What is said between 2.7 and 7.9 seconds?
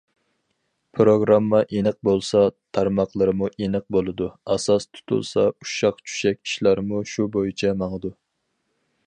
تارماقلىرىمۇ ئېنىق بولىدۇ، ئاساس تۇتۇلسا، ئۇششاق- چۈششەك ئىشلارمۇ شۇ بويىچە